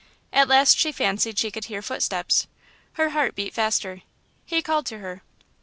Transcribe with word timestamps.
At 0.33 0.47
last 0.47 0.79
she 0.79 0.91
fancied 0.91 1.37
she 1.37 1.51
could 1.51 1.65
hear 1.65 1.83
footsteps; 1.83 2.47
her 2.93 3.09
heart 3.11 3.35
beat 3.35 3.53
faster. 3.53 4.01
He 4.47 4.63
called 4.63 4.87
to 4.87 4.97
her. 4.97 5.21